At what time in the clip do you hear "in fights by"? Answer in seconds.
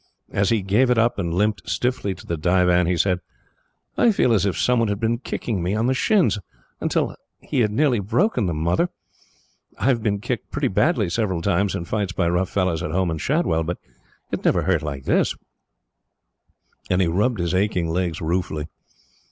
11.75-12.27